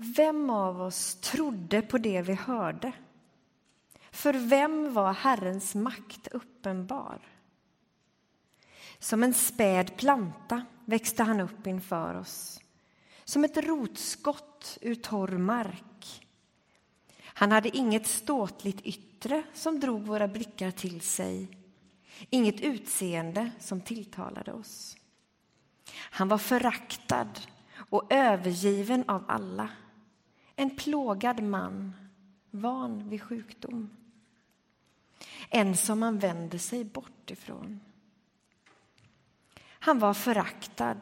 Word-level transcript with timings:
Vem 0.00 0.50
av 0.50 0.82
oss 0.82 1.14
trodde 1.14 1.82
på 1.82 1.98
det 1.98 2.22
vi 2.22 2.34
hörde? 2.34 2.92
För 4.10 4.32
vem 4.34 4.92
var 4.92 5.12
Herrens 5.12 5.74
makt 5.74 6.28
uppenbar? 6.28 7.18
Som 8.98 9.22
en 9.22 9.34
späd 9.34 9.96
planta 9.96 10.64
växte 10.84 11.22
han 11.22 11.40
upp 11.40 11.66
inför 11.66 12.14
oss 12.14 12.60
som 13.28 13.44
ett 13.44 13.56
rotskott 13.56 14.78
ur 14.80 14.94
torr 14.94 15.38
mark. 15.38 16.26
Han 17.24 17.52
hade 17.52 17.76
inget 17.76 18.06
ståtligt 18.06 18.80
yttre 18.80 19.42
som 19.54 19.80
drog 19.80 20.06
våra 20.06 20.28
blickar 20.28 20.70
till 20.70 21.00
sig 21.00 21.48
inget 22.30 22.60
utseende 22.60 23.50
som 23.58 23.80
tilltalade 23.80 24.52
oss. 24.52 24.96
Han 25.94 26.28
var 26.28 26.38
föraktad 26.38 27.28
och 27.90 28.12
övergiven 28.12 29.04
av 29.08 29.24
alla 29.28 29.68
en 30.58 30.76
plågad 30.76 31.42
man, 31.42 31.92
van 32.50 33.08
vid 33.08 33.22
sjukdom 33.22 33.90
en 35.50 35.76
som 35.76 36.00
man 36.00 36.18
vänder 36.18 36.58
sig 36.58 36.84
bort 36.84 37.30
ifrån. 37.30 37.80
Han 39.64 39.98
var 39.98 40.14
föraktad, 40.14 41.00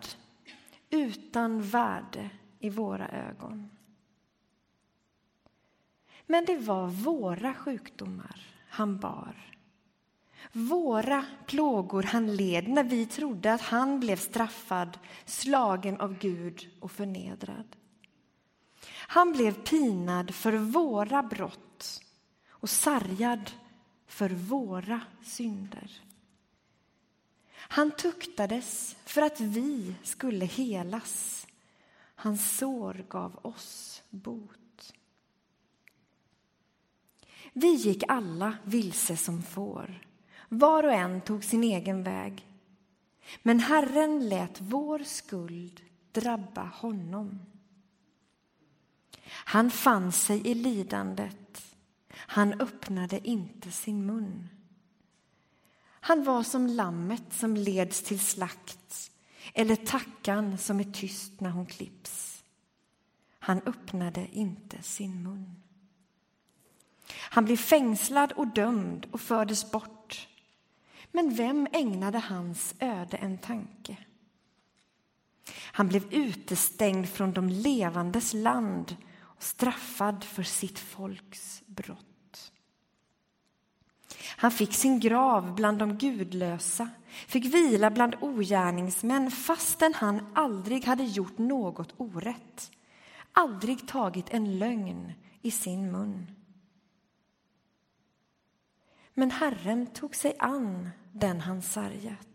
utan 0.91 1.63
värde 1.63 2.31
i 2.59 2.71
våra 2.71 3.09
ögon. 3.09 3.71
Men 6.27 6.45
det 6.45 6.57
var 6.57 6.87
våra 6.87 7.55
sjukdomar 7.55 8.47
han 8.69 8.99
bar. 8.99 9.37
Våra 10.53 11.25
plågor 11.47 12.03
han 12.03 12.37
led 12.37 12.69
när 12.69 12.85
vi 12.85 13.07
trodde 13.07 13.53
att 13.53 13.61
han 13.61 14.01
blev 14.01 14.17
straffad, 14.17 14.99
slagen 15.25 16.01
av 16.01 16.19
Gud 16.19 16.69
och 16.81 16.93
förnedrad. 16.93 17.77
Han 19.09 19.33
blev 19.33 19.53
pinad 19.53 20.35
för 20.35 20.53
våra 20.53 21.23
brott 21.23 22.03
och 22.51 22.71
sargad 22.71 23.51
för 24.07 24.31
våra 24.31 25.01
synder. 25.23 26.03
Han 27.53 27.91
tuktades 27.91 28.97
för 29.05 29.23
att 29.23 29.41
vi 29.41 29.95
skulle 30.03 30.45
helas. 30.45 31.47
Hans 32.15 32.59
sår 32.59 33.05
gav 33.09 33.39
oss 33.43 34.03
bot. 34.11 34.93
Vi 37.53 37.75
gick 37.75 38.03
alla 38.09 38.57
vilse 38.65 39.17
som 39.17 39.43
får. 39.43 40.07
Var 40.49 40.83
och 40.83 40.93
en 40.93 41.21
tog 41.21 41.45
sin 41.45 41.65
egen 41.65 42.03
väg. 42.03 42.47
Men 43.43 43.61
Herren 43.61 44.29
lät 44.29 44.61
vår 44.61 44.99
skuld 44.99 45.81
drabba 46.13 46.65
honom. 46.65 47.41
Han 49.29 49.71
fann 49.71 50.13
sig 50.13 50.47
i 50.47 50.55
lidandet. 50.55 51.77
Han 52.13 52.61
öppnade 52.61 53.29
inte 53.29 53.73
sin 53.73 54.07
mun. 54.07 54.49
Han 55.89 56.25
var 56.25 56.43
som 56.43 56.67
lammet 56.67 57.25
som 57.31 57.57
leds 57.57 58.03
till 58.03 58.21
slakt 58.21 59.11
eller 59.55 59.77
tackan 59.77 60.59
som 60.59 60.81
är 60.81 60.93
tyst 60.93 61.41
när 61.41 61.51
hon 61.51 61.67
klipps. 61.67 62.45
Han 63.39 63.61
öppnade 63.67 64.29
inte 64.33 64.83
sin 64.83 65.23
mun. 65.23 65.63
Han 67.13 67.45
blev 67.45 67.57
fängslad 67.57 68.33
och 68.33 68.47
dömd 68.47 69.07
och 69.11 69.21
fördes 69.21 69.71
bort. 69.71 70.29
Men 71.13 71.35
vem 71.35 71.67
ägnade 71.73 72.19
hans 72.19 72.75
öde 72.79 73.17
en 73.17 73.39
tanke? 73.39 73.97
Han 75.57 75.89
blev 75.89 76.15
utestängd 76.15 77.09
från 77.09 77.33
de 77.33 77.49
levandes 77.49 78.33
land 78.33 78.97
straffad 79.39 80.25
för 80.25 80.43
sitt 80.43 80.79
folks 80.79 81.63
brott. 81.67 82.53
Han 84.37 84.51
fick 84.51 84.75
sin 84.75 85.01
grav 85.01 85.55
bland 85.55 85.79
de 85.79 85.99
gudlösa, 85.99 86.89
fick 87.27 87.55
vila 87.55 87.91
bland 87.91 88.17
ogärningsmän 88.21 89.31
fastän 89.31 89.95
han 89.95 90.27
aldrig 90.35 90.85
hade 90.85 91.05
gjort 91.05 91.39
något 91.39 91.95
orätt, 91.97 92.71
aldrig 93.33 93.89
tagit 93.89 94.31
en 94.31 94.59
lögn 94.59 95.13
i 95.43 95.51
sin 95.51 95.93
mun. 95.93 96.31
Men 99.15 99.31
Herren 99.31 99.87
tog 99.87 100.17
sig 100.17 100.37
an 100.39 100.91
den 101.13 101.41
han 101.41 101.63
sargat 101.63 102.27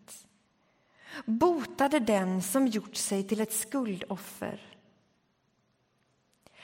botade 1.26 2.00
den 2.00 2.42
som 2.42 2.68
gjort 2.68 2.96
sig 2.96 3.28
till 3.28 3.42
ett 3.42 3.54
skuldoffer. 3.54 4.71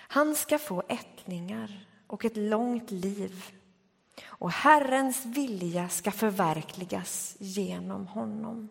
Han 0.07 0.35
ska 0.35 0.59
få 0.59 0.84
ättlingar 0.90 1.88
och 2.07 2.25
ett 2.25 2.38
långt 2.38 2.91
liv 2.91 3.44
och 4.25 4.51
Herrens 4.51 5.25
vilja 5.25 5.90
ska 5.90 6.12
förverkligas 6.12 7.35
genom 7.40 8.07
honom. 8.07 8.69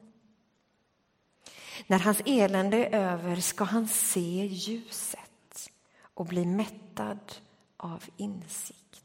När 1.86 1.98
hans 1.98 2.22
elände 2.26 2.86
är 2.86 3.12
över 3.12 3.36
ska 3.36 3.64
han 3.64 3.88
se 3.88 4.46
ljuset 4.46 5.70
och 6.02 6.26
bli 6.26 6.46
mättad 6.46 7.34
av 7.76 8.04
insikt. 8.16 9.02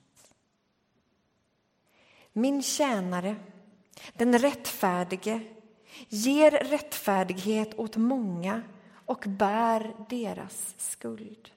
Min 2.34 2.64
tjänare, 2.64 3.36
den 4.14 4.40
rättfärdige, 4.40 5.42
ger 6.08 6.52
rättfärdighet 6.52 7.80
åt 7.80 7.98
många 7.98 8.62
och 9.06 9.24
bär 9.28 9.96
deras 10.10 10.76
skuld. 10.78 11.52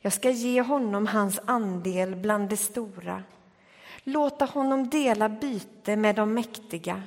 Jag 0.00 0.12
ska 0.12 0.30
ge 0.30 0.62
honom 0.62 1.06
hans 1.06 1.40
andel 1.44 2.16
bland 2.16 2.48
de 2.48 2.56
stora 2.56 3.22
låta 4.04 4.44
honom 4.44 4.90
dela 4.90 5.28
byte 5.28 5.96
med 5.96 6.16
de 6.16 6.34
mäktiga 6.34 7.02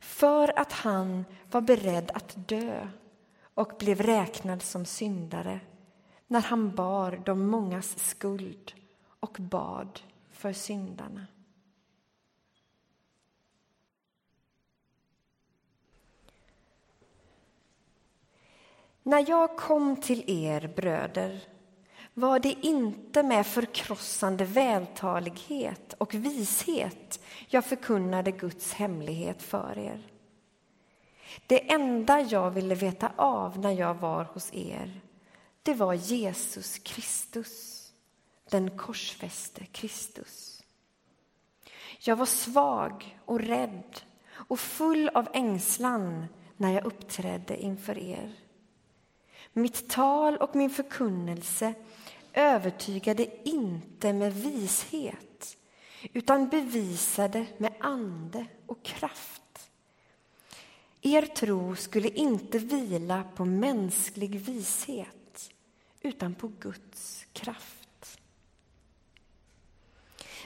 för 0.00 0.58
att 0.58 0.72
han 0.72 1.24
var 1.50 1.60
beredd 1.60 2.10
att 2.14 2.48
dö 2.48 2.88
och 3.54 3.72
blev 3.78 4.02
räknad 4.02 4.62
som 4.62 4.84
syndare 4.84 5.60
när 6.26 6.40
han 6.40 6.74
bar 6.74 7.22
de 7.24 7.46
mångas 7.46 7.98
skuld 7.98 8.72
och 9.20 9.36
bad 9.40 10.00
för 10.30 10.52
syndarna. 10.52 11.26
När 19.02 19.30
jag 19.30 19.56
kom 19.56 19.96
till 19.96 20.24
er, 20.26 20.72
bröder, 20.76 21.40
var 22.20 22.38
det 22.38 22.66
inte 22.66 23.22
med 23.22 23.46
förkrossande 23.46 24.44
vältalighet 24.44 25.92
och 25.98 26.14
vishet 26.14 27.20
jag 27.48 27.64
förkunnade 27.64 28.30
Guds 28.30 28.72
hemlighet 28.72 29.42
för 29.42 29.78
er. 29.78 30.02
Det 31.46 31.72
enda 31.72 32.20
jag 32.20 32.50
ville 32.50 32.74
veta 32.74 33.12
av 33.16 33.58
när 33.58 33.72
jag 33.72 33.94
var 33.94 34.24
hos 34.24 34.54
er, 34.54 35.00
det 35.62 35.74
var 35.74 35.94
Jesus 35.94 36.78
Kristus, 36.78 37.86
den 38.50 38.78
korsfäste 38.78 39.64
Kristus. 39.64 40.62
Jag 42.00 42.16
var 42.16 42.26
svag 42.26 43.18
och 43.24 43.40
rädd 43.40 44.00
och 44.32 44.60
full 44.60 45.08
av 45.08 45.28
ängslan 45.32 46.26
när 46.56 46.72
jag 46.72 46.84
uppträdde 46.84 47.62
inför 47.62 47.98
er. 47.98 48.34
Mitt 49.52 49.90
tal 49.90 50.36
och 50.36 50.56
min 50.56 50.70
förkunnelse 50.70 51.74
övertygade 52.32 53.48
inte 53.48 54.12
med 54.12 54.34
vishet 54.34 55.56
utan 56.12 56.48
bevisade 56.48 57.46
med 57.58 57.72
ande 57.80 58.46
och 58.66 58.82
kraft. 58.82 59.70
Er 61.02 61.22
tro 61.22 61.76
skulle 61.76 62.08
inte 62.08 62.58
vila 62.58 63.24
på 63.36 63.44
mänsklig 63.44 64.40
vishet 64.40 65.50
utan 66.00 66.34
på 66.34 66.48
Guds 66.48 67.26
kraft. 67.32 68.20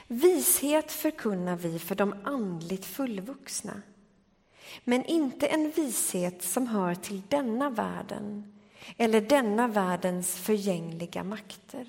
Vishet 0.07 0.91
förkunnar 0.91 1.55
vi 1.55 1.79
för 1.79 1.95
de 1.95 2.15
andligt 2.23 2.85
fullvuxna 2.85 3.81
men 4.83 5.05
inte 5.05 5.47
en 5.47 5.71
vishet 5.71 6.43
som 6.43 6.67
hör 6.67 6.95
till 6.95 7.21
denna 7.29 7.69
världen 7.69 8.54
eller 8.97 9.21
denna 9.21 9.67
världens 9.67 10.35
förgängliga 10.35 11.23
makter. 11.23 11.87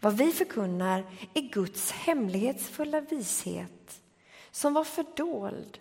Vad 0.00 0.16
vi 0.16 0.32
förkunnar 0.32 1.04
är 1.34 1.40
Guds 1.40 1.92
hemlighetsfulla 1.92 3.00
vishet 3.00 4.00
som 4.50 4.74
var 4.74 4.84
fördold 4.84 5.78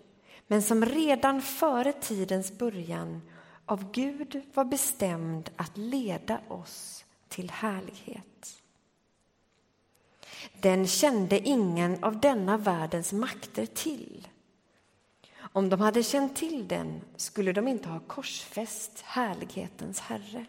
men 0.48 0.62
som 0.62 0.86
redan 0.86 1.42
före 1.42 1.94
tidens 1.94 2.58
början 2.58 3.22
av 3.66 3.92
Gud 3.92 4.42
var 4.54 4.66
bestämd 4.66 5.50
att 5.56 5.78
leda 5.78 6.40
oss 6.48 7.06
till 7.28 7.50
härlighet. 7.52 8.62
Den 10.62 10.88
kände 10.88 11.40
ingen 11.40 12.04
av 12.04 12.20
denna 12.20 12.58
världens 12.58 13.14
makter 13.14 13.66
till 13.66 14.28
om 15.54 15.70
de 15.70 15.82
hade 15.82 16.04
känt 16.04 16.36
till 16.36 16.68
den 16.68 17.02
skulle 17.16 17.54
de 17.54 17.68
inte 17.68 17.90
ha 17.90 18.00
korsfäst 18.00 19.02
härlighetens 19.02 20.00
Herre. 20.00 20.46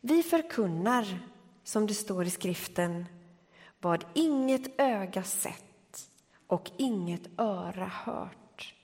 Vi 0.00 0.22
förkunnar, 0.22 1.28
som 1.64 1.86
det 1.86 1.94
står 1.94 2.24
i 2.24 2.30
skriften, 2.30 3.06
vad 3.80 4.04
inget 4.14 4.80
öga 4.80 5.22
sett 5.22 6.10
och 6.46 6.70
inget 6.76 7.40
öra 7.40 7.86
hört 7.86 8.74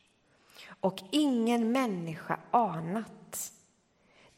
och 0.80 1.02
ingen 1.10 1.72
människa 1.72 2.40
anat 2.50 3.52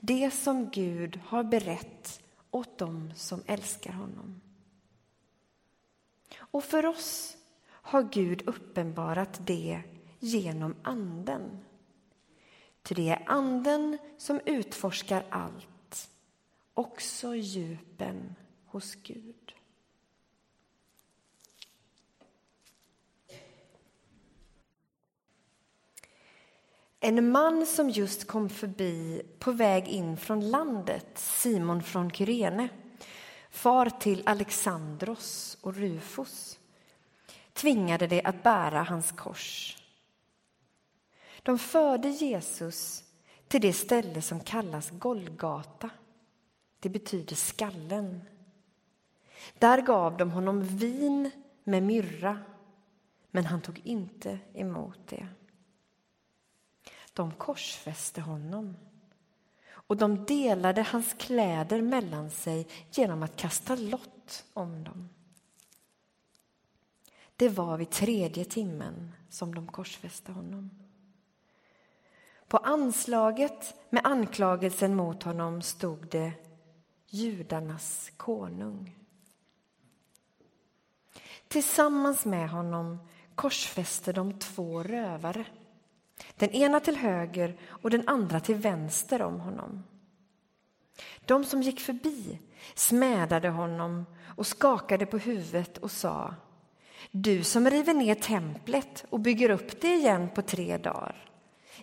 det 0.00 0.30
som 0.30 0.70
Gud 0.70 1.20
har 1.26 1.44
berett 1.44 2.22
åt 2.50 2.78
dem 2.78 3.12
som 3.16 3.42
älskar 3.46 3.92
honom. 3.92 4.40
Och 6.36 6.64
för 6.64 6.86
oss 6.86 7.36
har 7.82 8.02
Gud 8.02 8.42
uppenbarat 8.48 9.46
det 9.46 9.82
genom 10.18 10.74
Anden. 10.82 11.58
Ty 12.82 12.94
det 12.94 13.08
är 13.08 13.22
Anden 13.26 13.98
som 14.18 14.40
utforskar 14.46 15.24
allt, 15.28 16.10
också 16.74 17.34
djupen 17.34 18.34
hos 18.66 18.94
Gud. 18.94 19.54
En 27.04 27.30
man 27.30 27.66
som 27.66 27.90
just 27.90 28.26
kom 28.26 28.50
förbi 28.50 29.22
på 29.38 29.52
väg 29.52 29.88
in 29.88 30.16
från 30.16 30.50
landet, 30.50 31.18
Simon 31.18 31.82
från 31.82 32.10
Kyrene, 32.10 32.68
far 33.50 33.90
till 33.90 34.22
Alexandros 34.26 35.58
och 35.60 35.76
Rufus, 35.76 36.58
tvingade 37.52 38.06
det 38.06 38.22
att 38.22 38.42
bära 38.42 38.82
hans 38.82 39.12
kors. 39.12 39.76
De 41.42 41.58
förde 41.58 42.08
Jesus 42.08 43.04
till 43.48 43.60
det 43.60 43.72
ställe 43.72 44.22
som 44.22 44.40
kallas 44.40 44.90
Golgata. 44.90 45.90
Det 46.80 46.88
betyder 46.88 47.36
skallen. 47.36 48.20
Där 49.58 49.82
gav 49.82 50.16
de 50.16 50.30
honom 50.30 50.62
vin 50.62 51.30
med 51.64 51.82
myrra, 51.82 52.38
men 53.30 53.46
han 53.46 53.60
tog 53.60 53.80
inte 53.84 54.38
emot 54.54 54.98
det. 55.08 55.28
De 57.12 57.32
korsfäste 57.32 58.20
honom 58.20 58.76
och 59.72 59.96
de 59.96 60.24
delade 60.24 60.82
hans 60.82 61.14
kläder 61.18 61.82
mellan 61.82 62.30
sig 62.30 62.66
genom 62.90 63.22
att 63.22 63.36
kasta 63.36 63.76
lott 63.76 64.44
om 64.52 64.84
dem. 64.84 65.08
Det 67.42 67.48
var 67.48 67.76
vid 67.76 67.90
tredje 67.90 68.44
timmen 68.44 69.12
som 69.28 69.54
de 69.54 69.66
korsfäste 69.66 70.32
honom. 70.32 70.70
På 72.48 72.56
anslaget 72.56 73.74
med 73.90 74.06
anklagelsen 74.06 74.94
mot 74.94 75.22
honom 75.22 75.62
stod 75.62 76.08
det 76.08 76.32
judarnas 77.08 78.12
konung. 78.16 78.98
Tillsammans 81.48 82.24
med 82.24 82.50
honom 82.50 82.98
korsfäste 83.34 84.12
de 84.12 84.38
två 84.38 84.82
rövare 84.82 85.44
den 86.36 86.50
ena 86.50 86.80
till 86.80 86.96
höger 86.96 87.58
och 87.68 87.90
den 87.90 88.08
andra 88.08 88.40
till 88.40 88.56
vänster 88.56 89.22
om 89.22 89.40
honom. 89.40 89.84
De 91.26 91.44
som 91.44 91.62
gick 91.62 91.80
förbi 91.80 92.40
smädade 92.74 93.48
honom 93.48 94.06
och 94.36 94.46
skakade 94.46 95.06
på 95.06 95.18
huvudet 95.18 95.78
och 95.78 95.90
sa 95.90 96.34
du 97.10 97.44
som 97.44 97.70
river 97.70 97.94
ner 97.94 98.14
templet 98.14 99.04
och 99.10 99.20
bygger 99.20 99.50
upp 99.50 99.80
det 99.80 99.94
igen 99.94 100.28
på 100.34 100.42
tre 100.42 100.78
dagar. 100.78 101.28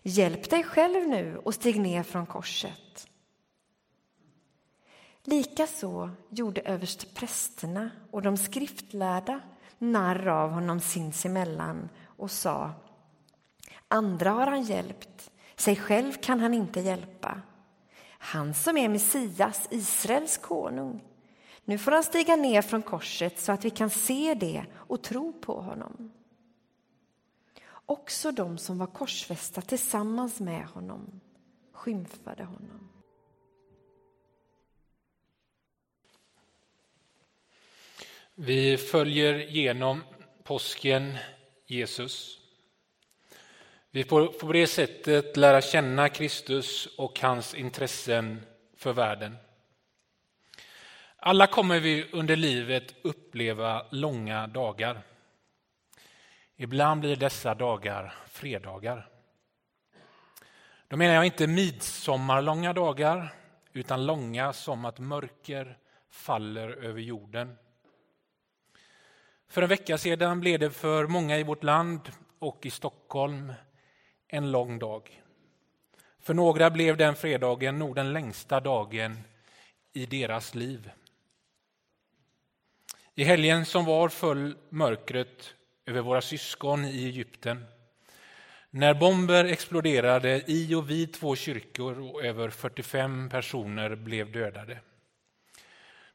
Hjälp 0.04 0.50
dig 0.50 0.64
själv 0.64 1.08
nu 1.08 1.38
och 1.38 1.54
stig 1.54 1.80
ner 1.80 2.04
från 2.04 2.26
korset. 2.26 3.08
Likaså 5.24 6.10
gjorde 6.30 6.62
översteprästerna 6.62 7.90
och 8.12 8.22
de 8.22 8.38
skriftlärda 8.38 9.40
narr 9.78 10.28
av 10.28 10.52
honom 10.52 10.80
sinsemellan 10.80 11.90
och 12.06 12.32
sa 12.32 12.72
Andra 13.88 14.30
har 14.30 14.48
han 14.48 14.62
hjälpt, 14.62 15.32
sig 15.56 15.76
själv 15.76 16.14
kan 16.14 16.40
han 16.40 16.54
inte 16.54 16.80
hjälpa. 16.80 17.42
Han 18.20 18.54
som 18.54 18.78
är 18.78 18.90
Messias, 18.90 19.68
Israels 19.72 20.38
konung. 20.38 21.04
Nu 21.70 21.78
får 21.78 21.92
han 21.92 22.04
stiga 22.04 22.36
ner 22.36 22.62
från 22.62 22.82
korset 22.82 23.40
så 23.40 23.52
att 23.52 23.66
vi 23.66 23.70
kan 23.70 23.90
se 23.90 24.34
det 24.34 24.66
och 24.74 25.04
tro 25.04 25.34
på 25.34 25.62
honom. 25.62 26.12
Också 27.86 28.32
de 28.32 28.58
som 28.58 28.78
var 28.78 28.88
korsfästa 28.88 29.62
tillsammans 29.62 30.40
med 30.40 30.66
honom 30.66 31.22
skymfade 31.74 32.44
honom. 32.44 32.90
Vi 38.36 38.78
följer 38.78 39.34
genom 39.34 40.04
påsken 40.44 41.18
Jesus. 41.66 42.40
Vi 43.92 44.04
får 44.04 44.28
på 44.28 44.54
det 44.54 44.68
sättet 44.68 45.38
lära 45.38 45.62
känna 45.62 46.10
Kristus 46.10 46.90
och 46.98 47.20
hans 47.20 47.54
intressen 47.54 48.46
för 48.78 48.94
världen. 48.94 49.36
Alla 51.22 51.48
kommer 51.48 51.80
vi 51.80 52.10
under 52.12 52.36
livet 52.36 52.96
uppleva 53.02 53.86
långa 53.90 54.48
dagar. 54.48 55.02
Ibland 56.56 57.02
blir 57.02 57.16
dessa 57.16 57.56
dagar 57.56 58.16
fredagar. 58.28 59.10
Då 60.88 60.98
menar 60.98 61.14
jag 61.14 61.26
inte 61.26 61.48
midsommarlånga 61.48 62.74
dagar 62.74 63.34
utan 63.74 64.06
långa 64.06 64.54
som 64.54 64.86
att 64.86 65.00
mörker 65.00 65.78
faller 66.10 66.70
över 66.70 67.02
jorden. 67.02 67.56
För 69.48 69.62
en 69.62 69.70
vecka 69.70 69.98
sedan 69.98 70.40
blev 70.40 70.60
det 70.60 70.72
för 70.72 71.08
många 71.08 71.38
i 71.38 71.44
vårt 71.44 71.64
land 71.64 72.12
och 72.40 72.66
i 72.66 72.70
Stockholm 72.70 73.54
en 74.28 74.52
lång 74.52 74.80
dag. 74.80 75.24
För 76.20 76.34
några 76.34 76.70
blev 76.70 76.98
den 76.98 77.16
fredagen 77.16 77.80
nog 77.80 77.96
den 77.96 78.14
längsta 78.14 78.60
dagen 78.60 79.18
i 79.94 80.06
deras 80.06 80.56
liv. 80.56 80.92
I 83.20 83.24
helgen 83.24 83.66
som 83.66 83.86
var 83.86 84.10
föll 84.10 84.56
mörkret 84.70 85.54
över 85.86 86.02
våra 86.02 86.22
syskon 86.22 86.86
i 86.86 87.06
Egypten. 87.06 87.66
När 88.70 88.94
bomber 88.94 89.46
exploderade 89.46 90.44
i 90.48 90.76
och 90.76 90.90
vid 90.90 91.14
två 91.14 91.36
kyrkor 91.36 92.00
och 92.00 92.24
över 92.24 92.50
45 92.50 93.30
personer 93.30 93.96
blev 93.96 94.32
dödade. 94.32 94.80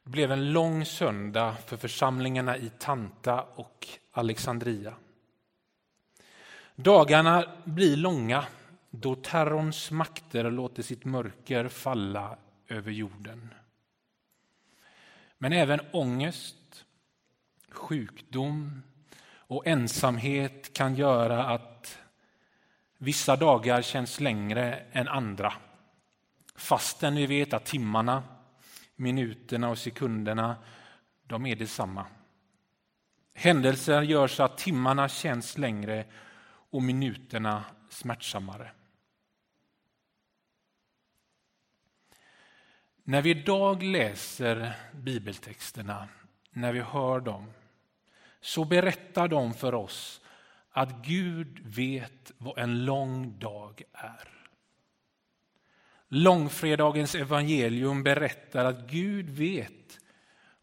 Det 0.03 0.09
blev 0.09 0.31
en 0.31 0.53
lång 0.53 0.85
söndag 0.85 1.55
för 1.65 1.77
församlingarna 1.77 2.57
i 2.57 2.71
Tanta 2.79 3.41
och 3.41 3.87
Alexandria. 4.11 4.93
Dagarna 6.75 7.45
blir 7.63 7.97
långa 7.97 8.45
då 8.89 9.15
terrorns 9.15 9.91
makter 9.91 10.51
låter 10.51 10.83
sitt 10.83 11.05
mörker 11.05 11.67
falla 11.67 12.37
över 12.67 12.91
jorden. 12.91 13.53
Men 15.37 15.53
även 15.53 15.79
ångest, 15.91 16.55
sjukdom 17.75 18.81
och 19.37 19.67
ensamhet 19.67 20.73
kan 20.73 20.95
göra 20.95 21.45
att 21.45 21.99
vissa 22.97 23.35
dagar 23.35 23.81
känns 23.81 24.19
längre 24.19 24.85
än 24.91 25.07
andra. 25.07 25.53
Fastän 26.55 27.15
vi 27.15 27.25
vet 27.25 27.53
att 27.53 27.65
timmarna, 27.65 28.23
minuterna 28.95 29.69
och 29.69 29.77
sekunderna 29.77 30.55
de 31.23 31.45
är 31.45 31.55
detsamma. 31.55 32.05
Händelser 33.33 34.01
gör 34.01 34.27
så 34.27 34.43
att 34.43 34.57
timmarna 34.57 35.09
känns 35.09 35.57
längre 35.57 36.05
och 36.69 36.83
minuterna 36.83 37.63
smärtsammare. 37.89 38.71
När 43.03 43.21
vi 43.21 43.29
idag 43.29 43.83
läser 43.83 44.73
bibeltexterna, 44.93 46.07
när 46.49 46.73
vi 46.73 46.79
hör 46.79 47.19
dem, 47.19 47.51
så 48.45 48.65
berättar 48.65 49.27
de 49.27 49.53
för 49.53 49.73
oss 49.73 50.21
att 50.71 51.05
Gud 51.05 51.59
vet 51.59 52.31
vad 52.37 52.57
en 52.57 52.85
lång 52.85 53.39
dag 53.39 53.81
är. 53.93 54.29
Långfredagens 56.07 57.15
evangelium 57.15 58.03
berättar 58.03 58.65
att 58.65 58.89
Gud 58.89 59.29
vet 59.29 59.99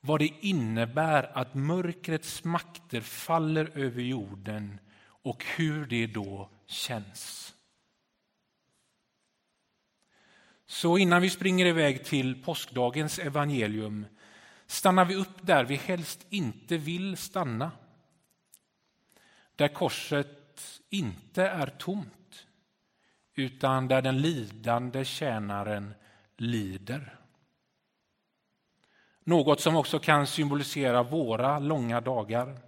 vad 0.00 0.20
det 0.20 0.30
innebär 0.40 1.38
att 1.38 1.54
mörkrets 1.54 2.44
makter 2.44 3.00
faller 3.00 3.70
över 3.74 4.02
jorden 4.02 4.80
och 5.04 5.44
hur 5.56 5.86
det 5.86 6.06
då 6.06 6.50
känns. 6.66 7.54
Så 10.66 10.98
innan 10.98 11.22
vi 11.22 11.30
springer 11.30 11.66
iväg 11.66 12.04
till 12.04 12.42
påskdagens 12.42 13.18
evangelium 13.18 14.06
stannar 14.66 15.04
vi 15.04 15.14
upp 15.14 15.46
där 15.46 15.64
vi 15.64 15.76
helst 15.76 16.26
inte 16.30 16.76
vill 16.76 17.16
stanna. 17.16 17.70
Där 19.56 19.68
korset 19.68 20.82
inte 20.88 21.42
är 21.42 21.66
tomt 21.66 22.46
utan 23.34 23.88
där 23.88 24.02
den 24.02 24.20
lidande 24.20 25.04
tjänaren 25.04 25.94
lider. 26.36 27.18
Något 29.24 29.60
som 29.60 29.76
också 29.76 29.98
kan 29.98 30.26
symbolisera 30.26 31.02
våra 31.02 31.58
långa 31.58 32.00
dagar. 32.00 32.58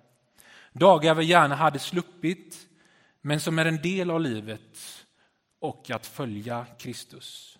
Dagar 0.73 1.15
vi 1.15 1.25
gärna 1.25 1.55
hade 1.55 1.79
sluppit, 1.79 2.69
men 3.21 3.41
som 3.41 3.59
är 3.59 3.67
en 3.67 3.83
del 3.83 4.11
av 4.11 4.21
livet 4.21 4.79
och 5.59 5.91
att 5.91 6.07
följa 6.07 6.67
Kristus. 6.79 7.54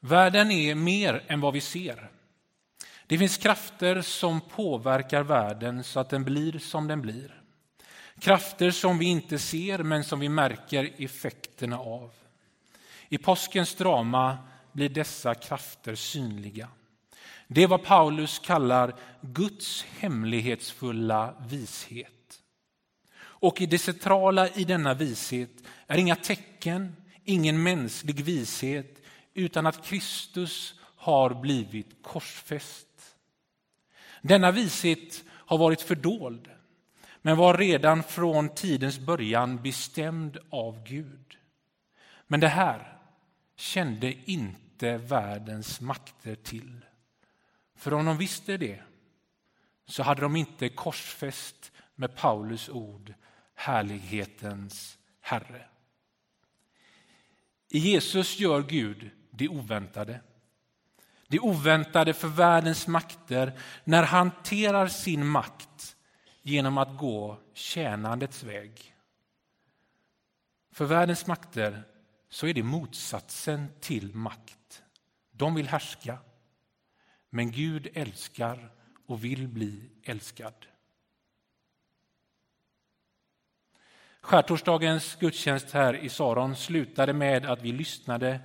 Världen 0.00 0.50
är 0.50 0.74
mer 0.74 1.24
än 1.26 1.40
vad 1.40 1.52
vi 1.52 1.60
ser. 1.60 2.10
Det 3.06 3.18
finns 3.18 3.36
krafter 3.36 4.02
som 4.02 4.40
påverkar 4.40 5.22
världen 5.22 5.84
så 5.84 6.00
att 6.00 6.10
den 6.10 6.24
blir 6.24 6.58
som 6.58 6.88
den 6.88 7.02
blir. 7.02 7.42
Krafter 8.20 8.70
som 8.70 8.98
vi 8.98 9.06
inte 9.06 9.38
ser 9.38 9.78
men 9.78 10.04
som 10.04 10.20
vi 10.20 10.28
märker 10.28 10.92
effekterna 10.98 11.78
av. 11.78 12.10
I 13.08 13.18
påskens 13.18 13.74
drama 13.74 14.38
blir 14.72 14.88
dessa 14.88 15.34
krafter 15.34 15.94
synliga. 15.94 16.68
Det 17.46 17.62
är 17.62 17.66
vad 17.66 17.84
Paulus 17.84 18.38
kallar 18.38 18.94
Guds 19.20 19.84
hemlighetsfulla 19.98 21.34
vishet. 21.48 22.40
Och 23.18 23.60
i 23.60 23.66
det 23.66 23.78
centrala 23.78 24.48
i 24.48 24.64
denna 24.64 24.94
vishet 24.94 25.50
är 25.86 25.98
inga 25.98 26.16
tecken, 26.16 26.96
ingen 27.24 27.62
mänsklig 27.62 28.24
vishet 28.24 28.97
utan 29.38 29.66
att 29.66 29.84
Kristus 29.84 30.74
har 30.80 31.34
blivit 31.34 32.02
korsfäst. 32.02 33.16
Denna 34.22 34.50
vishet 34.50 35.24
har 35.28 35.58
varit 35.58 35.82
fördold 35.82 36.50
men 37.22 37.36
var 37.36 37.58
redan 37.58 38.02
från 38.02 38.54
tidens 38.54 38.98
början 38.98 39.62
bestämd 39.62 40.38
av 40.50 40.84
Gud. 40.84 41.36
Men 42.26 42.40
det 42.40 42.48
här 42.48 42.98
kände 43.56 44.30
inte 44.30 44.96
världens 44.96 45.80
makter 45.80 46.34
till. 46.34 46.84
För 47.76 47.94
om 47.94 48.04
de 48.04 48.18
visste 48.18 48.56
det 48.56 48.82
så 49.86 50.02
hade 50.02 50.20
de 50.20 50.36
inte 50.36 50.68
korsfäst 50.68 51.72
med 51.94 52.16
Paulus 52.16 52.68
ord 52.68 53.14
härlighetens 53.54 54.98
Herre. 55.20 55.64
I 57.68 57.78
Jesus 57.78 58.38
gör 58.38 58.62
Gud 58.62 59.10
det 59.38 59.48
oväntade. 59.48 60.20
Det 61.28 61.40
oväntade 61.40 62.14
för 62.14 62.28
världens 62.28 62.86
makter 62.86 63.58
när 63.84 64.02
han 64.02 64.30
hanterar 64.30 64.88
sin 64.88 65.26
makt 65.26 65.96
genom 66.42 66.78
att 66.78 66.98
gå 66.98 67.38
tjänandets 67.54 68.42
väg. 68.42 68.94
För 70.72 70.84
världens 70.84 71.26
makter 71.26 71.82
så 72.28 72.46
är 72.46 72.54
det 72.54 72.62
motsatsen 72.62 73.66
till 73.80 74.14
makt. 74.14 74.82
De 75.30 75.54
vill 75.54 75.68
härska, 75.68 76.18
men 77.30 77.50
Gud 77.50 77.88
älskar 77.94 78.70
och 79.06 79.24
vill 79.24 79.48
bli 79.48 79.90
älskad. 80.02 80.66
Skärtorsdagens 84.20 85.16
gudstjänst 85.20 85.70
här 85.70 85.94
i 85.94 86.08
Saron 86.08 86.56
slutade 86.56 87.12
med 87.12 87.46
att 87.46 87.62
vi 87.62 87.72
lyssnade 87.72 88.40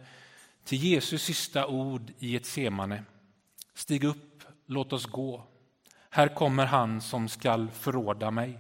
till 0.64 0.78
Jesus 0.78 1.24
sista 1.24 1.68
ord 1.68 2.12
i 2.20 2.36
ett 2.36 2.46
semane. 2.46 3.04
Stig 3.74 4.04
upp, 4.04 4.44
låt 4.66 4.94
oss 4.94 5.06
gå. 5.06 5.48
Här 6.10 6.36
kommer 6.36 6.66
han 6.66 7.02
som 7.02 7.30
skall 7.30 7.72
förråda 7.72 8.32
mig. 8.32 8.60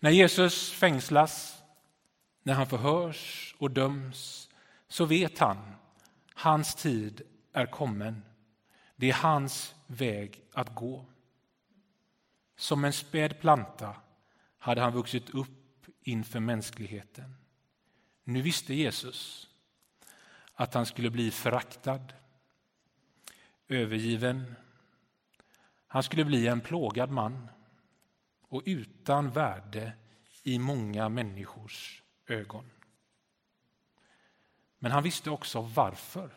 När 0.00 0.10
Jesus 0.10 0.70
fängslas, 0.70 1.62
när 2.42 2.54
han 2.54 2.66
förhörs 2.66 3.54
och 3.58 3.70
döms, 3.70 4.50
så 4.88 5.04
vet 5.04 5.38
han, 5.38 5.74
hans 6.34 6.74
tid 6.74 7.22
är 7.52 7.66
kommen. 7.66 8.22
Det 8.96 9.10
är 9.10 9.14
hans 9.14 9.74
väg 9.86 10.42
att 10.52 10.74
gå. 10.74 11.06
Som 12.56 12.84
en 12.84 12.92
späd 12.92 13.40
planta 13.40 13.96
hade 14.58 14.80
han 14.80 14.92
vuxit 14.92 15.30
upp 15.30 15.86
inför 16.02 16.40
mänskligheten. 16.40 17.36
Nu 18.24 18.42
visste 18.42 18.74
Jesus 18.74 19.48
att 20.54 20.74
han 20.74 20.86
skulle 20.86 21.10
bli 21.10 21.30
föraktad, 21.30 22.12
övergiven. 23.68 24.54
Han 25.86 26.02
skulle 26.02 26.24
bli 26.24 26.46
en 26.46 26.60
plågad 26.60 27.10
man 27.10 27.48
och 28.48 28.62
utan 28.64 29.30
värde 29.30 29.92
i 30.42 30.58
många 30.58 31.08
människors 31.08 32.02
ögon. 32.26 32.70
Men 34.78 34.92
han 34.92 35.02
visste 35.02 35.30
också 35.30 35.60
varför. 35.60 36.30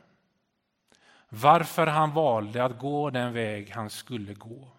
Varför 1.29 1.87
han 1.87 2.13
valde 2.13 2.63
att 2.63 2.79
gå 2.79 3.09
den 3.09 3.33
väg 3.33 3.69
han 3.69 3.89
skulle 3.89 4.33
gå. 4.33 4.71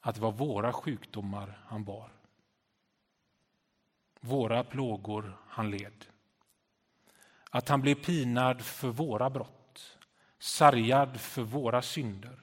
Att 0.00 0.14
det 0.14 0.20
var 0.20 0.32
våra 0.32 0.72
sjukdomar 0.72 1.58
han 1.66 1.84
bar. 1.84 2.12
Våra 4.20 4.64
plågor 4.64 5.38
han 5.48 5.70
led. 5.70 6.06
Att 7.54 7.68
han 7.68 7.80
blev 7.80 7.94
pinad 7.94 8.62
för 8.62 8.88
våra 8.88 9.30
brott, 9.30 9.98
sargad 10.38 11.20
för 11.20 11.42
våra 11.42 11.82
synder. 11.82 12.40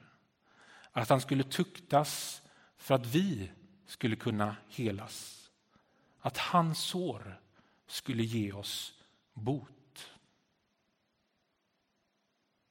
Att 0.92 1.08
han 1.08 1.20
skulle 1.20 1.44
tuktas 1.44 2.42
för 2.76 2.94
att 2.94 3.06
vi 3.06 3.50
skulle 3.86 4.16
kunna 4.16 4.56
helas. 4.68 5.50
Att 6.20 6.38
hans 6.38 6.78
sår 6.78 7.40
skulle 7.86 8.22
ge 8.22 8.52
oss 8.52 8.94
bot. 9.32 10.10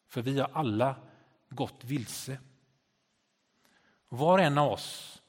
För 0.08 0.22
vi 0.22 0.40
har 0.40 0.50
alla 0.54 0.96
gått 1.50 1.84
vilse. 1.84 2.40
Var 4.10 4.38
och 4.38 4.44
en 4.44 4.58
av 4.58 4.72
oss 4.72 5.22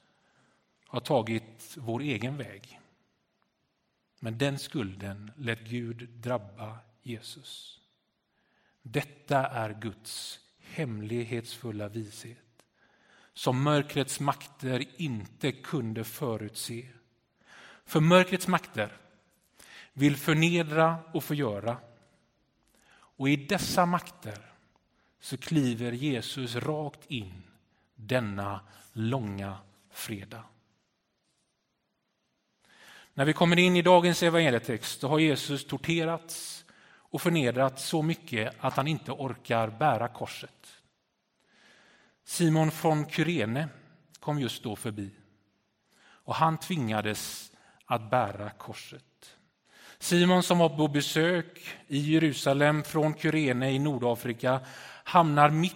har 0.87 0.99
tagit 0.99 1.75
vår 1.77 2.01
egen 2.01 2.37
väg. 2.37 2.79
Men 4.19 4.37
den 4.37 4.59
skulden 4.59 5.31
lät 5.37 5.59
Gud 5.59 6.09
drabba 6.09 6.79
Jesus. 7.03 7.79
Detta 8.81 9.47
är 9.47 9.73
Guds 9.81 10.39
hemlighetsfulla 10.59 11.87
vishet 11.87 12.37
som 13.33 13.63
mörkrets 13.63 14.19
makter 14.19 14.85
inte 14.97 15.51
kunde 15.51 16.03
förutse. 16.03 16.87
För 17.85 17.99
mörkrets 17.99 18.47
makter 18.47 18.97
vill 19.93 20.17
förnedra 20.17 20.97
och 21.13 21.23
förgöra. 21.23 21.77
Och 22.91 23.29
i 23.29 23.35
dessa 23.35 23.85
makter 23.85 24.51
så 25.19 25.37
kliver 25.37 25.91
Jesus 25.91 26.55
rakt 26.55 27.11
in 27.11 27.43
denna 27.95 28.61
långa 28.93 29.57
fredag. 29.91 30.43
När 33.13 33.25
vi 33.25 33.33
kommer 33.33 33.59
in 33.59 33.75
i 33.75 33.81
dagens 33.81 34.23
evangelietext 34.23 35.01
så 35.01 35.07
har 35.07 35.19
Jesus 35.19 35.65
torterats 35.65 36.62
och 37.13 37.21
förnedrat 37.21 37.79
så 37.79 38.01
mycket 38.01 38.53
att 38.59 38.73
han 38.73 38.87
inte 38.87 39.11
orkar 39.11 39.67
bära 39.67 40.07
korset. 40.07 40.67
Simon 42.23 42.71
från 42.71 43.09
Kyrene 43.09 43.69
kom 44.19 44.39
just 44.39 44.63
då 44.63 44.75
förbi 44.75 45.11
och 46.01 46.35
han 46.35 46.57
tvingades 46.57 47.51
att 47.85 48.09
bära 48.09 48.49
korset. 48.49 49.37
Simon 49.99 50.43
som 50.43 50.57
var 50.59 50.69
på 50.69 50.87
besök 50.87 51.59
i 51.87 51.97
Jerusalem 51.97 52.83
från 52.83 53.17
Kyrene 53.17 53.71
i 53.71 53.79
Nordafrika 53.79 54.59
hamnar 55.03 55.49
mitt 55.49 55.75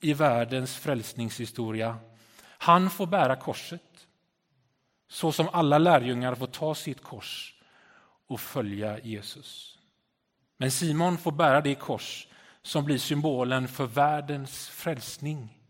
i 0.00 0.12
världens 0.12 0.76
frälsningshistoria. 0.76 1.96
Han 2.46 2.90
får 2.90 3.06
bära 3.06 3.36
korset 3.36 4.06
så 5.08 5.32
som 5.32 5.48
alla 5.52 5.78
lärjungar 5.78 6.34
får 6.34 6.46
ta 6.46 6.74
sitt 6.74 7.02
kors 7.02 7.54
och 8.26 8.40
följa 8.40 8.98
Jesus. 9.00 9.73
Men 10.56 10.70
Simon 10.70 11.18
får 11.18 11.32
bära 11.32 11.60
det 11.60 11.74
kors 11.74 12.28
som 12.62 12.84
blir 12.84 12.98
symbolen 12.98 13.68
för 13.68 13.86
världens 13.86 14.68
frälsning. 14.68 15.60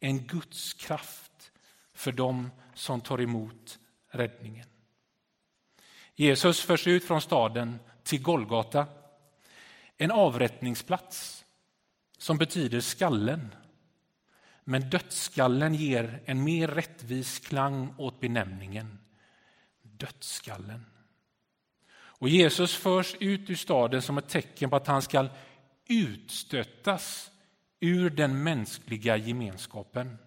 En 0.00 0.26
Guds 0.26 0.74
kraft 0.74 1.52
för 1.94 2.12
dem 2.12 2.50
som 2.74 3.00
tar 3.00 3.20
emot 3.20 3.78
räddningen. 4.10 4.66
Jesus 6.14 6.60
förs 6.60 6.86
ut 6.86 7.04
från 7.04 7.20
staden 7.20 7.78
till 8.02 8.22
Golgata, 8.22 8.86
en 9.96 10.10
avrättningsplats 10.10 11.44
som 12.18 12.38
betyder 12.38 12.80
skallen. 12.80 13.54
Men 14.64 14.90
dödsskallen 14.90 15.74
ger 15.74 16.22
en 16.24 16.44
mer 16.44 16.68
rättvis 16.68 17.38
klang 17.38 17.94
åt 17.98 18.20
benämningen 18.20 18.98
dödsskallen. 19.82 20.86
Och 22.18 22.28
Jesus 22.28 22.74
förs 22.74 23.14
ut 23.20 23.50
ur 23.50 23.54
staden 23.54 24.02
som 24.02 24.18
ett 24.18 24.28
tecken 24.28 24.70
på 24.70 24.76
att 24.76 24.86
han 24.86 25.02
ska 25.02 25.28
utstötas 25.86 27.30
ur 27.80 28.10
den 28.10 28.42
mänskliga 28.42 29.16
gemenskapen. 29.16 30.18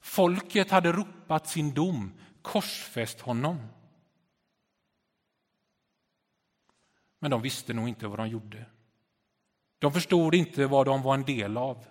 Folket 0.00 0.70
hade 0.70 0.92
ropat 0.92 1.48
sin 1.48 1.74
dom, 1.74 2.12
korsfäst 2.42 3.20
honom. 3.20 3.58
Men 7.18 7.30
de 7.30 7.42
visste 7.42 7.72
nog 7.72 7.88
inte 7.88 8.06
vad 8.06 8.18
de 8.18 8.28
gjorde. 8.28 8.66
De 9.78 9.92
förstod 9.92 10.34
inte 10.34 10.66
vad 10.66 10.86
de 10.86 11.02
var 11.02 11.14
en 11.14 11.24
del 11.24 11.56
av. 11.56 11.86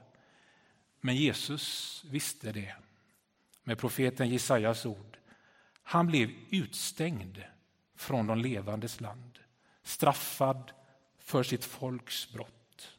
Men 1.02 1.16
Jesus 1.16 2.04
visste 2.10 2.52
det 2.52 2.76
med 3.64 3.78
profeten 3.78 4.30
Jesajas 4.30 4.86
ord. 4.86 5.18
Han 5.84 6.08
blev 6.08 6.30
utstängd 6.50 7.44
från 7.98 8.28
de 8.28 8.38
levandes 8.38 9.02
land, 9.02 9.40
straffad 9.84 10.72
för 11.18 11.44
sitt 11.44 11.66
folks 11.66 12.34
brott. 12.34 12.98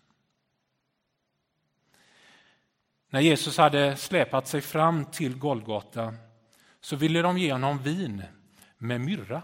När 3.11 3.21
Jesus 3.21 3.57
hade 3.57 3.97
släpat 3.97 4.49
sig 4.49 4.61
fram 4.61 5.05
till 5.05 5.39
Golgata 5.39 6.15
så 6.81 6.97
ville 6.97 7.23
de 7.23 7.39
ge 7.39 7.53
honom 7.53 7.83
vin 7.83 8.23
med 8.79 9.01
myrra. 9.01 9.43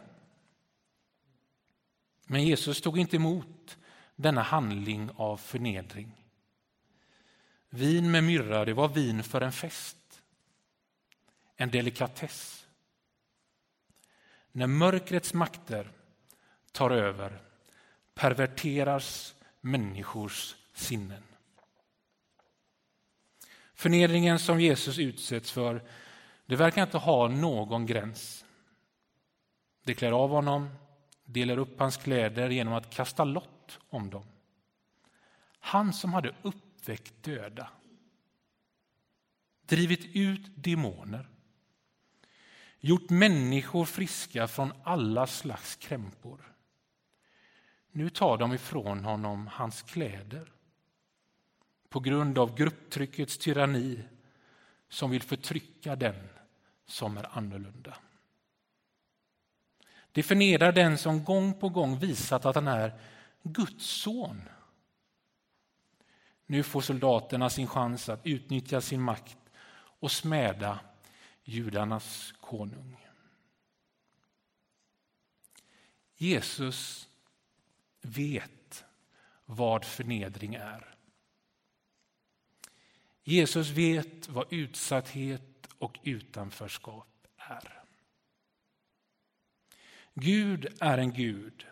Men 2.26 2.44
Jesus 2.44 2.80
tog 2.80 2.98
inte 2.98 3.16
emot 3.16 3.78
denna 4.16 4.42
handling 4.42 5.10
av 5.16 5.36
förnedring. 5.36 6.24
Vin 7.68 8.10
med 8.10 8.24
myrra, 8.24 8.64
det 8.64 8.72
var 8.72 8.88
vin 8.88 9.22
för 9.22 9.40
en 9.40 9.52
fest. 9.52 10.22
En 11.56 11.70
delikatess. 11.70 12.63
När 14.56 14.66
mörkrets 14.66 15.34
makter 15.34 15.92
tar 16.72 16.90
över 16.90 17.42
perverteras 18.14 19.34
människors 19.60 20.56
sinnen. 20.72 21.22
Förnedringen 23.74 24.38
som 24.38 24.60
Jesus 24.60 24.98
utsätts 24.98 25.52
för 25.52 25.82
det 26.46 26.56
verkar 26.56 26.82
inte 26.82 26.98
ha 26.98 27.28
någon 27.28 27.86
gräns. 27.86 28.44
De 29.84 29.94
klär 29.94 30.12
av 30.12 30.30
honom, 30.30 30.70
delar 31.24 31.58
upp 31.58 31.78
hans 31.78 31.96
kläder 31.96 32.50
genom 32.50 32.74
att 32.74 32.94
kasta 32.94 33.24
lott 33.24 33.78
om 33.88 34.10
dem. 34.10 34.26
Han 35.58 35.92
som 35.92 36.12
hade 36.12 36.34
uppväckt 36.42 37.22
döda, 37.22 37.70
drivit 39.66 40.16
ut 40.16 40.50
demoner, 40.54 41.28
gjort 42.84 43.10
människor 43.10 43.84
friska 43.84 44.48
från 44.48 44.72
alla 44.82 45.26
slags 45.26 45.76
krämpor. 45.76 46.54
Nu 47.92 48.10
tar 48.10 48.38
de 48.38 48.52
ifrån 48.52 49.04
honom 49.04 49.46
hans 49.46 49.82
kläder 49.82 50.52
på 51.88 52.00
grund 52.00 52.38
av 52.38 52.56
grupptryckets 52.56 53.38
tyranni 53.38 54.04
som 54.88 55.10
vill 55.10 55.22
förtrycka 55.22 55.96
den 55.96 56.28
som 56.86 57.16
är 57.16 57.38
annorlunda. 57.38 57.96
Det 60.12 60.22
förnedrar 60.22 60.72
den 60.72 60.98
som 60.98 61.24
gång 61.24 61.54
på 61.54 61.68
gång 61.68 61.98
visat 61.98 62.46
att 62.46 62.54
han 62.54 62.68
är 62.68 63.00
Guds 63.42 63.86
son. 63.86 64.42
Nu 66.46 66.62
får 66.62 66.80
soldaterna 66.80 67.50
sin 67.50 67.66
chans 67.66 68.08
att 68.08 68.26
utnyttja 68.26 68.80
sin 68.80 69.00
makt 69.00 69.38
och 70.00 70.10
smäda 70.10 70.80
judarnas 71.44 72.34
konung. 72.40 72.96
Jesus 76.16 77.08
vet 78.00 78.84
vad 79.44 79.84
förnedring 79.84 80.54
är. 80.54 80.94
Jesus 83.22 83.70
vet 83.70 84.28
vad 84.28 84.52
utsatthet 84.52 85.68
och 85.78 85.98
utanförskap 86.02 87.26
är. 87.36 87.82
Gud 90.14 90.76
är 90.80 90.98
en 90.98 91.12
Gud 91.12 91.66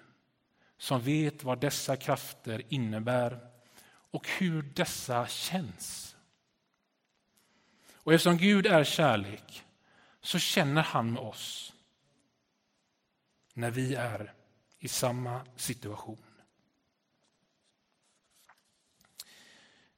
som 0.77 1.01
vet 1.01 1.45
vad 1.45 1.61
dessa 1.61 1.97
krafter 1.97 2.63
innebär 2.69 3.51
och 3.85 4.29
hur 4.29 4.63
dessa 4.63 5.27
känns. 5.27 6.17
Och 7.95 8.13
eftersom 8.13 8.37
Gud 8.37 8.67
är 8.67 8.85
kärlek 8.85 9.65
så 10.23 10.39
känner 10.39 10.83
han 10.83 11.13
med 11.13 11.23
oss 11.23 11.73
när 13.55 13.71
vi 13.71 13.95
är 13.95 14.35
i 14.79 14.89
samma 14.89 15.47
situation. 15.57 16.25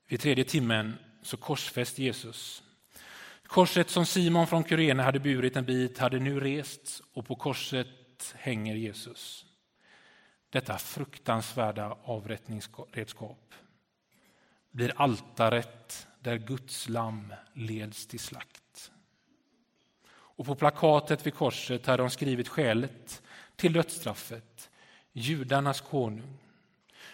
Vid 0.06 0.20
tredje 0.20 0.44
timmen 0.44 0.98
så 1.22 1.36
korsfäst 1.36 1.98
Jesus. 1.98 2.62
Korset 3.46 3.90
som 3.90 4.06
Simon 4.06 4.46
från 4.46 4.64
Kyrene 4.64 5.02
hade 5.02 5.20
burit 5.20 5.56
en 5.56 5.64
bit 5.64 5.98
hade 5.98 6.18
nu 6.18 6.40
rests 6.40 7.02
och 7.12 7.26
på 7.26 7.36
korset 7.36 8.34
hänger 8.34 8.74
Jesus. 8.74 9.46
Detta 10.50 10.78
fruktansvärda 10.78 11.98
avrättningsredskap 12.04 13.54
blir 14.70 14.92
altaret 14.96 16.08
där 16.20 16.36
Guds 16.36 16.88
lamm 16.88 17.34
leds 17.52 18.06
till 18.06 18.20
slakt. 18.20 18.90
Och 20.36 20.46
på 20.46 20.54
plakatet 20.54 21.26
vid 21.26 21.34
korset 21.34 21.86
hade 21.86 22.02
de 22.02 22.10
skrivit 22.10 22.48
skälet 22.48 23.22
till 23.56 23.72
dödsstraffet, 23.72 24.70
judarnas 25.12 25.80
konung. 25.80 26.38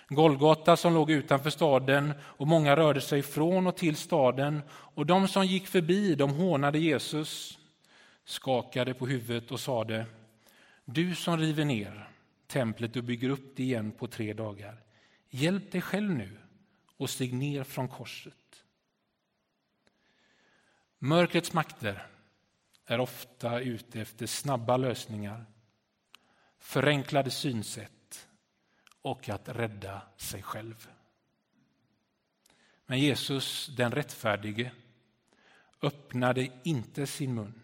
Golgata 0.09 0.77
som 0.77 0.95
låg 0.95 1.11
utanför 1.11 1.51
staden 1.51 2.13
och 2.23 2.47
många 2.47 2.77
rörde 2.77 3.01
sig 3.01 3.23
från 3.23 3.67
och 3.67 3.77
till 3.77 3.97
staden 3.97 4.63
och 4.71 5.07
de 5.07 5.29
som 5.29 5.47
gick 5.47 5.67
förbi 5.67 6.15
de 6.15 6.31
hånade 6.31 6.79
Jesus, 6.79 7.59
skakade 8.25 8.95
på 8.95 9.07
huvudet 9.07 9.51
och 9.51 9.61
sade 9.61 10.07
Du 10.85 11.15
som 11.15 11.39
river 11.39 11.65
ner 11.65 12.09
templet 12.47 12.97
och 12.97 13.05
bygger 13.05 13.31
upp 13.31 13.57
det 13.57 13.63
igen 13.63 13.93
på 13.93 14.07
tre 14.07 14.33
dagar, 14.33 14.83
hjälp 15.31 15.73
dig 15.73 15.81
själv 15.81 16.11
nu 16.11 16.39
och 16.97 17.11
stig 17.11 17.35
ner 17.35 17.65
från 17.65 17.89
korset. 17.89 18.35
Mörkrets 20.99 21.53
makter 21.53 22.07
är 22.91 23.01
ofta 23.01 23.61
ute 23.61 24.01
efter 24.01 24.27
snabba 24.27 24.77
lösningar, 24.77 25.47
förenklade 26.59 27.31
synsätt 27.31 28.29
och 29.03 29.29
att 29.29 29.49
rädda 29.49 30.03
sig 30.17 30.43
själv. 30.43 30.89
Men 32.87 32.99
Jesus, 32.99 33.67
den 33.77 33.93
rättfärdige, 33.93 34.73
öppnade 35.83 36.49
inte 36.63 37.07
sin 37.07 37.35
mun 37.35 37.61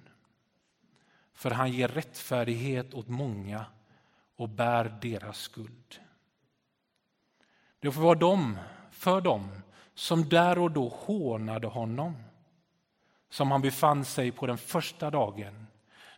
för 1.37 1.51
han 1.51 1.73
ger 1.73 1.89
rättfärdighet 1.89 2.95
åt 2.95 3.09
många 3.09 3.65
och 4.37 4.49
bär 4.49 4.99
deras 5.03 5.39
skuld. 5.39 6.01
Det 7.81 7.93
får 7.93 8.03
vara 8.03 8.19
dem, 8.19 8.59
för 8.91 9.21
dem 9.21 9.63
som 9.95 10.29
där 10.29 10.59
och 10.59 10.71
då 10.71 10.89
hånade 10.89 11.67
honom 11.67 12.17
som 13.31 13.51
han 13.51 13.63
befann 13.63 14.05
sig 14.05 14.33
på 14.33 14.47
den 14.47 14.59
första 14.59 15.11
dagen, 15.11 15.67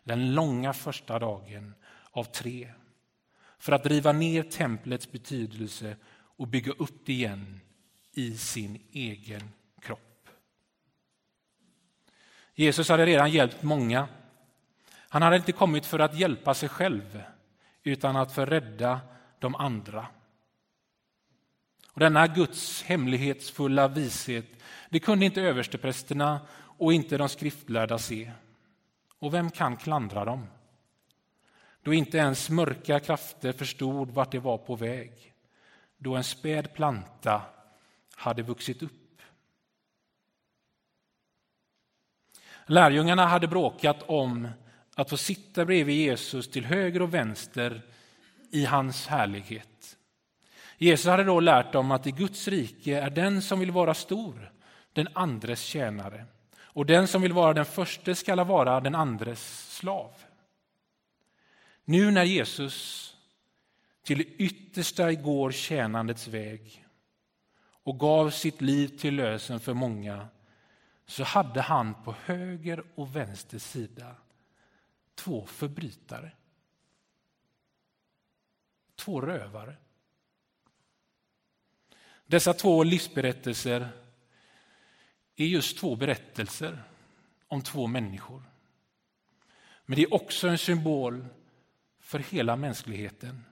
den 0.03 0.33
långa 0.33 0.73
första 0.73 1.19
dagen 1.19 1.73
av 2.11 2.23
tre 2.23 2.73
för 3.59 3.71
att 3.71 3.85
riva 3.85 4.11
ner 4.11 4.43
templets 4.43 5.11
betydelse 5.11 5.95
och 6.11 6.47
bygga 6.47 6.71
upp 6.71 7.05
det 7.05 7.13
igen 7.13 7.59
i 8.11 8.37
sin 8.37 8.81
egen 8.91 9.51
kropp. 9.81 10.29
Jesus 12.55 12.89
hade 12.89 13.05
redan 13.05 13.31
hjälpt 13.31 13.63
många. 13.63 14.07
Han 15.09 15.21
hade 15.21 15.35
inte 15.35 15.51
kommit 15.51 15.85
för 15.85 15.99
att 15.99 16.19
hjälpa 16.19 16.53
sig 16.53 16.69
själv 16.69 17.23
utan 17.83 18.15
att 18.15 18.31
förrädda 18.31 18.99
de 19.39 19.55
andra. 19.55 20.07
Och 21.91 21.99
denna 21.99 22.27
Guds 22.27 22.83
hemlighetsfulla 22.83 23.87
vishet 23.87 24.45
det 24.89 24.99
kunde 24.99 25.25
inte 25.25 25.41
översteprästerna 25.41 26.39
och 26.79 26.93
inte 26.93 27.17
de 27.17 27.29
skriftlärda 27.29 27.97
se. 27.97 28.31
Och 29.19 29.33
vem 29.33 29.51
kan 29.51 29.77
klandra 29.77 30.25
dem? 30.25 30.47
Då 31.83 31.93
inte 31.93 32.17
ens 32.17 32.49
mörka 32.49 32.99
krafter 32.99 33.51
förstod 33.51 34.11
vart 34.11 34.31
det 34.31 34.39
var 34.39 34.57
på 34.57 34.75
väg. 34.75 35.33
Då 35.97 36.15
en 36.15 36.23
späd 36.23 36.73
planta 36.73 37.41
hade 38.15 38.41
vuxit 38.43 38.83
upp. 38.83 39.21
Lärjungarna 42.65 43.25
hade 43.25 43.47
bråkat 43.47 44.03
om 44.05 44.47
att 44.95 45.09
få 45.09 45.17
sitta 45.17 45.65
bredvid 45.65 45.95
Jesus 45.95 46.51
till 46.51 46.65
höger 46.65 47.01
och 47.01 47.13
vänster 47.13 47.81
i 48.51 48.65
hans 48.65 49.07
härlighet. 49.07 49.97
Jesus 50.77 51.05
hade 51.05 51.23
då 51.23 51.39
lärt 51.39 51.73
dem 51.73 51.91
att 51.91 52.07
i 52.07 52.11
Guds 52.11 52.47
rike 52.47 52.99
är 52.99 53.09
den 53.09 53.41
som 53.41 53.59
vill 53.59 53.71
vara 53.71 53.93
stor 53.93 54.51
den 54.93 55.07
andres 55.13 55.61
tjänare 55.61 56.25
och 56.79 56.85
den 56.85 57.07
som 57.07 57.21
vill 57.21 57.33
vara 57.33 57.53
den 57.53 57.65
förste 57.65 58.15
skall 58.15 58.45
vara 58.45 58.79
den 58.79 58.95
andres 58.95 59.73
slav. 59.75 60.11
Nu 61.85 62.11
när 62.11 62.23
Jesus 62.23 63.05
till 64.03 64.17
det 64.17 64.23
yttersta 64.23 65.13
går 65.13 65.51
tjänandets 65.51 66.27
väg 66.27 66.85
och 67.61 67.99
gav 67.99 68.29
sitt 68.29 68.61
liv 68.61 68.87
till 68.87 69.15
lösen 69.15 69.59
för 69.59 69.73
många 69.73 70.27
så 71.05 71.23
hade 71.23 71.61
han 71.61 72.03
på 72.03 72.15
höger 72.25 72.83
och 72.95 73.15
vänster 73.15 73.59
sida 73.59 74.15
två 75.15 75.45
förbrytare. 75.45 76.31
Två 78.95 79.21
rövare. 79.21 79.75
Dessa 82.25 82.53
två 82.53 82.83
livsberättelser 82.83 83.89
är 85.43 85.47
just 85.47 85.77
två 85.77 85.95
berättelser 85.95 86.83
om 87.47 87.61
två 87.61 87.87
människor. 87.87 88.43
Men 89.85 89.95
det 89.95 90.01
är 90.01 90.13
också 90.13 90.47
en 90.47 90.57
symbol 90.57 91.25
för 91.99 92.19
hela 92.19 92.55
mänskligheten. 92.55 93.45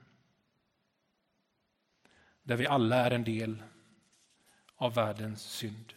Där 2.42 2.56
vi 2.56 2.66
alla 2.66 2.96
är 2.96 3.10
en 3.10 3.24
del 3.24 3.62
av 4.76 4.94
världens 4.94 5.42
synd. 5.42 5.94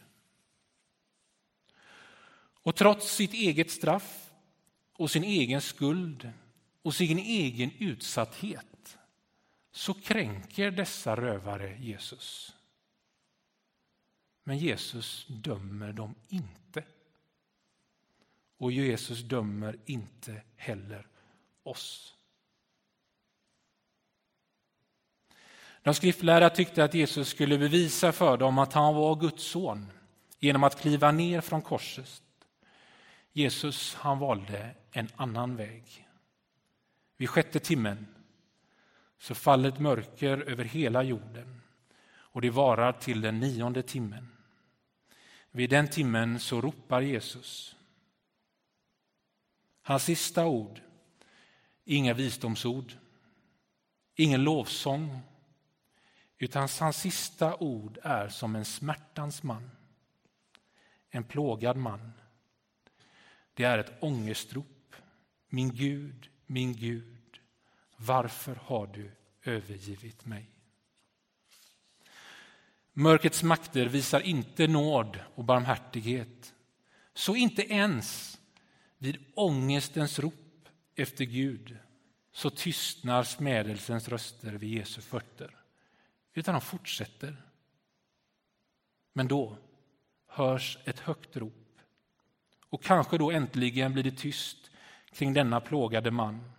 Och 2.63 2.75
trots 2.75 3.15
sitt 3.15 3.34
eget 3.34 3.71
straff 3.71 4.32
och 4.93 5.12
sin 5.12 5.23
egen 5.23 5.62
skuld 5.62 6.32
och 6.82 6.95
sin 6.95 7.19
egen 7.19 7.71
utsatthet 7.80 8.97
så 9.71 9.93
kränker 9.93 10.71
dessa 10.71 11.15
rövare 11.15 11.77
Jesus. 11.80 12.56
Men 14.43 14.58
Jesus 14.58 15.25
dömer 15.27 15.93
dem 15.93 16.15
inte. 16.27 16.84
Och 18.58 18.71
Jesus 18.71 19.21
dömer 19.21 19.80
inte 19.86 20.41
heller 20.56 21.08
oss. 21.63 22.15
De 25.84 25.93
skriftlärda 25.93 26.49
tyckte 26.49 26.84
att 26.84 26.93
Jesus 26.93 27.30
skulle 27.30 27.58
bevisa 27.58 28.12
för 28.12 28.38
dem 28.38 28.58
att 28.58 28.73
han 28.73 28.95
var 28.95 29.15
Guds 29.15 29.43
son 29.43 29.91
genom 30.39 30.63
att 30.63 30.82
kliva 30.82 31.12
ner 31.12 31.41
från 31.41 31.62
korset. 31.62 32.23
Jesus 33.32 33.95
han 33.95 34.19
valde 34.19 34.75
en 34.91 35.10
annan 35.15 35.56
väg. 35.56 36.08
Vid 37.17 37.30
sjätte 37.30 37.60
timmen 37.60 38.08
så 39.17 39.36
faller 39.36 39.69
ett 39.69 39.80
mörker 39.80 40.38
över 40.38 40.63
hela 40.63 41.04
jorden 41.04 41.61
och 42.31 42.41
det 42.41 42.49
varar 42.49 42.91
till 42.91 43.21
den 43.21 43.39
nionde 43.39 43.83
timmen. 43.83 44.27
Vid 45.51 45.69
den 45.69 45.87
timmen 45.87 46.39
så 46.39 46.61
ropar 46.61 47.01
Jesus. 47.01 47.75
Hans 49.81 50.03
sista 50.03 50.45
ord, 50.45 50.81
inga 51.85 52.13
visdomsord, 52.13 52.93
ingen 54.15 54.43
lovsång, 54.43 55.19
utan 56.37 56.67
hans 56.79 56.97
sista 56.97 57.55
ord 57.55 57.99
är 58.03 58.29
som 58.29 58.55
en 58.55 58.65
smärtans 58.65 59.43
man, 59.43 59.71
en 61.09 61.23
plågad 61.23 61.77
man. 61.77 62.11
Det 63.53 63.63
är 63.63 63.77
ett 63.77 64.03
ångestrop. 64.03 64.95
Min 65.49 65.75
Gud, 65.75 66.29
min 66.45 66.73
Gud, 66.73 67.39
varför 67.95 68.55
har 68.55 68.87
du 68.87 69.11
övergivit 69.43 70.25
mig? 70.25 70.61
Mörkrets 72.93 73.43
makter 73.43 73.86
visar 73.86 74.19
inte 74.19 74.67
nåd 74.67 75.19
och 75.36 75.43
barmhärtighet. 75.43 76.54
Så 77.13 77.36
inte 77.36 77.73
ens 77.73 78.39
vid 78.97 79.17
ångestens 79.36 80.19
rop 80.19 80.69
efter 80.95 81.25
Gud 81.25 81.77
så 82.32 82.49
tystnar 82.49 83.23
smädelsens 83.23 84.10
röster 84.10 84.51
vid 84.51 84.69
Jesu 84.69 85.01
fötter, 85.01 85.56
utan 86.34 86.54
de 86.54 86.62
fortsätter. 86.62 87.41
Men 89.13 89.27
då 89.27 89.58
hörs 90.27 90.77
ett 90.86 90.99
högt 90.99 91.38
rop 91.38 91.80
och 92.69 92.84
kanske 92.84 93.17
då 93.17 93.32
äntligen 93.32 93.93
blir 93.93 94.04
det 94.04 94.12
tyst 94.12 94.71
kring 95.12 95.34
denna 95.34 95.62
plågade 95.62 96.12
man. 96.12 96.51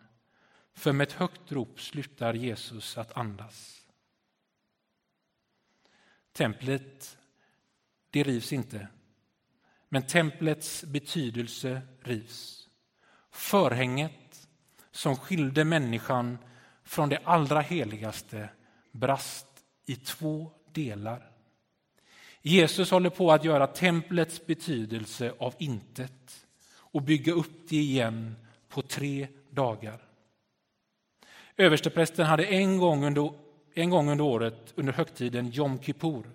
För 0.75 0.93
med 0.93 1.09
ett 1.09 1.13
högt 1.13 1.53
rop 1.53 1.81
slutar 1.81 2.35
Jesus 2.35 2.99
att 2.99 3.17
andas. 3.17 3.82
Templet, 6.33 7.19
det 8.11 8.23
rivs 8.23 8.53
inte. 8.53 8.89
Men 9.89 10.07
templets 10.07 10.85
betydelse 10.85 11.83
rivs. 12.01 12.69
Förhänget 13.31 14.49
som 14.91 15.17
skilde 15.17 15.65
människan 15.65 16.39
från 16.85 17.09
det 17.09 17.21
allra 17.25 17.61
heligaste 17.61 18.49
brast 18.93 19.47
i 19.87 19.97
två 19.97 20.51
delar. 20.73 21.31
Jesus 22.43 22.91
håller 22.91 23.11
på 23.11 23.33
att 23.33 23.45
göra 23.45 23.67
templets 23.67 24.47
betydelse 24.47 25.35
av 25.39 25.55
intet 25.59 26.47
och 26.75 27.03
bygga 27.03 27.33
upp 27.33 27.69
det 27.69 27.77
igen 27.77 28.37
på 28.69 28.83
tre 28.83 29.29
dagar. 29.51 30.03
Översteprästen 31.57 32.27
hade 32.27 32.45
en 32.45 32.79
gång 32.79 33.05
under 33.05 33.33
en 33.75 33.91
gång 33.91 34.11
under 34.11 34.25
året 34.25 34.73
under 34.77 34.93
högtiden 34.93 35.51
Jom 35.51 35.79
Kippur 35.79 36.27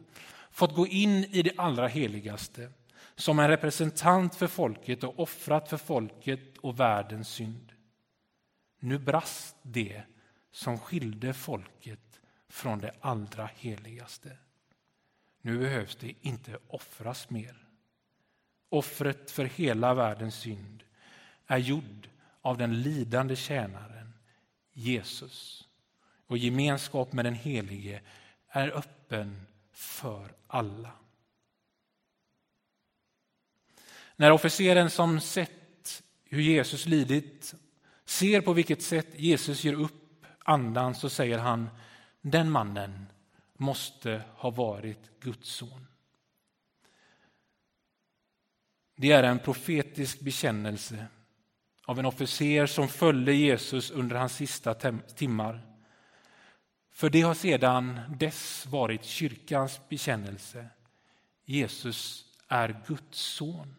fått 0.51 0.75
gå 0.75 0.87
in 0.87 1.23
i 1.23 1.41
det 1.41 1.53
allra 1.57 1.87
heligaste 1.87 2.69
som 3.15 3.39
en 3.39 3.47
representant 3.47 4.35
för 4.35 4.47
folket 4.47 5.03
och 5.03 5.19
offrat 5.19 5.69
för 5.69 5.77
folket 5.77 6.57
och 6.57 6.79
världens 6.79 7.29
synd. 7.29 7.71
Nu 8.79 8.97
brast 8.99 9.55
det 9.61 10.03
som 10.51 10.79
skilde 10.79 11.33
folket 11.33 12.19
från 12.49 12.79
det 12.79 12.91
allra 13.01 13.49
heligaste. 13.55 14.37
Nu 15.41 15.57
behövs 15.57 15.95
det 15.95 16.13
inte 16.21 16.59
offras 16.67 17.29
mer. 17.29 17.67
Offret 18.69 19.31
för 19.31 19.45
hela 19.45 19.93
världens 19.93 20.35
synd 20.35 20.83
är 21.47 21.57
gjord 21.57 22.09
av 22.41 22.57
den 22.57 22.81
lidande 22.81 23.35
tjänaren 23.35 24.13
Jesus 24.73 25.66
och 26.27 26.37
gemenskap 26.37 27.13
med 27.13 27.25
den 27.25 27.35
Helige 27.35 28.01
är 28.47 28.77
öppen 28.77 29.47
för 29.71 30.35
alla. 30.47 30.91
När 34.15 34.31
officeren 34.31 34.89
som 34.89 35.19
sett 35.19 36.03
hur 36.23 36.41
Jesus 36.41 36.85
lidit 36.85 37.55
ser 38.05 38.41
på 38.41 38.53
vilket 38.53 38.81
sätt 38.81 39.19
Jesus 39.19 39.63
ger 39.63 39.73
upp 39.73 40.25
andan 40.43 40.95
så 40.95 41.09
säger 41.09 41.37
han 41.37 41.69
den 42.21 42.51
mannen 42.51 43.05
måste 43.53 44.23
ha 44.35 44.49
varit 44.49 45.19
Guds 45.19 45.49
son. 45.49 45.87
Det 48.95 49.11
är 49.11 49.23
en 49.23 49.39
profetisk 49.39 50.19
bekännelse 50.19 51.07
av 51.85 51.99
en 51.99 52.05
officer 52.05 52.65
som 52.65 52.87
följde 52.87 53.33
Jesus 53.33 53.91
under 53.91 54.15
hans 54.15 54.35
sista 54.35 54.73
timmar 55.15 55.66
för 56.97 57.09
det 57.09 57.21
har 57.21 57.33
sedan 57.33 57.99
dess 58.19 58.65
varit 58.65 59.03
kyrkans 59.03 59.81
bekännelse. 59.89 60.67
Jesus 61.45 62.25
är 62.47 62.83
Guds 62.87 63.19
son. 63.19 63.75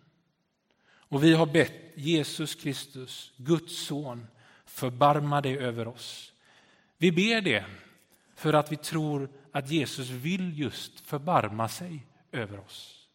Och 0.89 1.25
vi 1.25 1.35
har 1.35 1.47
bett 1.47 1.93
Jesus 1.95 2.55
Kristus, 2.55 3.33
Guds 3.37 3.87
son, 3.87 4.27
förbarma 4.65 5.41
dig 5.41 5.59
över 5.59 5.89
oss. 5.89 6.33
Vi 6.99 7.13
ber 7.13 7.41
det 7.41 7.65
för 8.35 8.53
att 8.53 8.73
vi 8.73 8.77
tror 8.77 9.31
att 9.53 9.71
Jesus 9.71 10.09
vill 10.11 10.59
just 10.59 11.01
förbarma 11.01 11.69
sig 11.69 12.07
över 12.33 12.61
oss. 12.61 13.09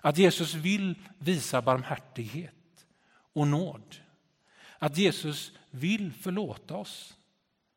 Att 0.00 0.18
Jesus 0.18 0.54
vill 0.54 0.94
visa 1.18 1.62
barmhärtighet 1.62 2.86
och 3.32 3.48
nåd. 3.48 3.96
Att 4.78 4.96
Jesus 4.96 5.52
vill 5.70 6.12
förlåta 6.12 6.76
oss 6.76 7.14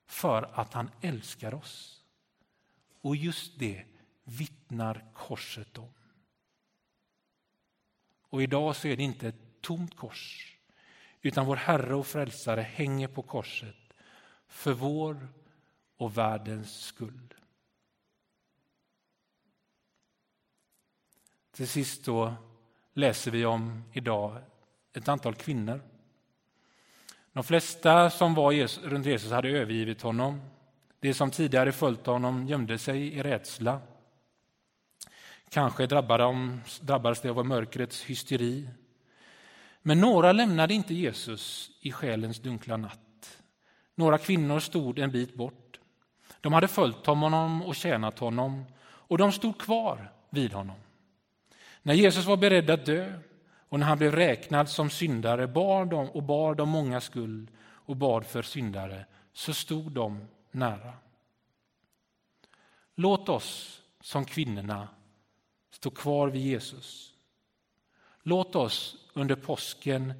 för 0.05 0.49
att 0.53 0.73
han 0.73 0.91
älskar 1.01 1.53
oss. 1.53 2.03
Och 3.01 3.15
just 3.15 3.59
det 3.59 3.85
vittnar 4.23 5.05
korset 5.13 5.77
om. 5.77 5.93
Och 8.29 8.43
idag 8.43 8.75
så 8.75 8.87
är 8.87 8.97
det 8.97 9.03
inte 9.03 9.27
ett 9.27 9.61
tomt 9.61 9.95
kors 9.95 10.57
utan 11.21 11.45
vår 11.45 11.55
Herre 11.55 11.95
och 11.95 12.07
Frälsare 12.07 12.61
hänger 12.61 13.07
på 13.07 13.21
korset 13.21 13.75
för 14.47 14.73
vår 14.73 15.27
och 15.97 16.17
världens 16.17 16.79
skull. 16.81 17.33
Till 21.51 21.67
sist 21.67 22.05
då 22.05 22.35
läser 22.93 23.31
vi 23.31 23.45
om 23.45 23.83
idag 23.93 24.41
ett 24.93 25.07
antal 25.07 25.35
kvinnor 25.35 25.81
de 27.35 27.43
flesta 27.43 28.09
som 28.09 28.33
var 28.33 28.87
runt 28.89 29.05
Jesus 29.05 29.31
hade 29.31 29.49
övergivit 29.49 30.01
honom. 30.01 30.41
De 30.99 31.13
som 31.13 31.31
tidigare 31.31 31.71
följt 31.71 32.05
honom 32.05 32.47
gömde 32.47 32.77
sig 32.77 33.13
i 33.13 33.23
rädsla. 33.23 33.81
Kanske 35.49 35.85
drabbades 35.85 37.19
de 37.21 37.29
av 37.29 37.45
mörkrets 37.45 38.03
hysteri. 38.03 38.69
Men 39.81 39.99
några 39.99 40.31
lämnade 40.31 40.73
inte 40.73 40.93
Jesus 40.93 41.71
i 41.81 41.91
själens 41.91 42.39
dunkla 42.39 42.77
natt. 42.77 43.41
Några 43.95 44.17
kvinnor 44.17 44.59
stod 44.59 44.99
en 44.99 45.11
bit 45.11 45.33
bort. 45.33 45.79
De 46.41 46.53
hade 46.53 46.67
följt 46.67 47.05
honom 47.05 47.61
och 47.63 47.75
tjänat 47.75 48.19
honom 48.19 48.65
och 48.81 49.17
de 49.17 49.31
stod 49.31 49.57
kvar 49.57 50.11
vid 50.29 50.53
honom. 50.53 50.77
När 51.81 51.93
Jesus 51.93 52.25
var 52.25 52.37
beredd 52.37 52.69
att 52.69 52.85
dö 52.85 53.13
och 53.69 53.79
när 53.79 53.87
han 53.87 53.97
blev 53.97 54.11
räknad 54.11 54.69
som 54.69 54.89
syndare 54.89 55.47
bar 55.47 55.85
de 55.85 56.09
och 56.09 56.23
bar 56.23 56.55
de 56.55 56.69
många 56.69 57.01
skuld 57.01 57.51
och 57.61 57.95
bad 57.95 58.25
för 58.25 58.41
syndare, 58.41 59.05
så 59.33 59.53
stod 59.53 59.91
de 59.91 60.27
nära. 60.51 60.93
Låt 62.95 63.29
oss 63.29 63.81
som 64.01 64.25
kvinnorna, 64.25 64.87
stå 65.71 65.89
kvar 65.89 66.27
vid 66.27 66.41
Jesus. 66.41 67.13
Låt 68.23 68.55
oss 68.55 68.95
under 69.13 69.35
påsken 69.35 70.13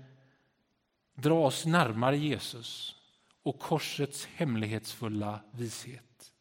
dra 1.13 1.45
oss 1.45 1.65
närmare 1.65 2.17
Jesus 2.17 2.95
och 3.43 3.59
korsets 3.59 4.25
hemlighetsfulla 4.25 5.39
vishet. 5.51 6.31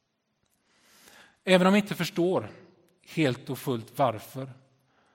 Även 1.45 1.67
om 1.67 1.73
vi 1.73 1.79
inte 1.79 1.95
förstår 1.95 2.51
helt 3.03 3.51
och 3.51 3.59
fullt 3.59 3.99
varför, 3.99 4.53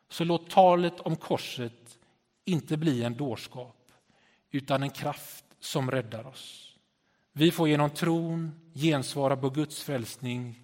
så 0.09 0.23
låt 0.23 0.49
talet 0.49 0.99
om 0.99 1.15
korset 1.15 1.99
inte 2.45 2.77
bli 2.77 3.03
en 3.03 3.17
dårskap, 3.17 3.91
utan 4.51 4.83
en 4.83 4.89
kraft 4.89 5.45
som 5.59 5.91
räddar 5.91 6.27
oss. 6.27 6.75
Vi 7.31 7.51
får 7.51 7.69
genom 7.69 7.89
tron 7.89 8.71
gensvara 8.73 9.37
på 9.37 9.49
Guds 9.49 9.83
frälsning 9.83 10.63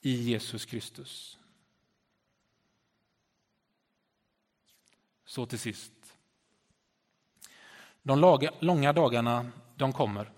i 0.00 0.12
Jesus 0.12 0.64
Kristus. 0.64 1.38
Så 5.24 5.46
till 5.46 5.58
sist. 5.58 5.92
De 8.02 8.40
långa 8.60 8.92
dagarna, 8.92 9.50
de 9.76 9.92
kommer. 9.92 10.32